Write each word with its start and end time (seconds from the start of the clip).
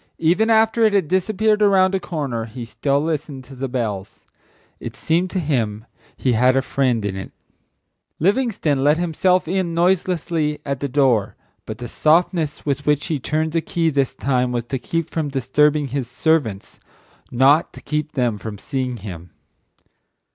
Even 0.17 0.49
after 0.49 0.83
it 0.83 0.93
had 0.93 1.07
disappeared 1.07 1.61
around 1.61 1.93
a 1.93 1.99
corner, 1.99 2.45
he 2.45 2.65
still 2.65 2.99
listened 2.99 3.43
to 3.43 3.53
the 3.55 3.67
bells. 3.67 4.23
It 4.79 4.95
seemed 4.95 5.29
to 5.29 5.39
him 5.39 5.85
he 6.17 6.31
had 6.33 6.55
a 6.57 6.63
friend 6.63 7.05
in 7.05 7.15
it. 7.15 7.31
Livingstone 8.17 8.83
let 8.83 8.97
himself 8.97 9.47
in 9.47 9.75
noiselessly 9.75 10.57
at 10.65 10.81
his 10.81 10.89
door, 10.89 11.35
but 11.67 11.77
the 11.77 11.87
softness 11.87 12.65
with 12.65 12.87
which 12.87 13.05
he 13.05 13.19
turned 13.19 13.51
the 13.51 13.61
key 13.61 13.91
this 13.91 14.15
time 14.15 14.51
was 14.51 14.63
to 14.63 14.79
keep 14.79 15.07
from 15.11 15.29
disturbing 15.29 15.89
his 15.89 16.09
servants, 16.09 16.79
not 17.29 17.71
to 17.73 17.79
keep 17.79 18.13
them 18.13 18.39
from 18.39 18.57
seeing 18.57 18.97
him. 18.97 19.29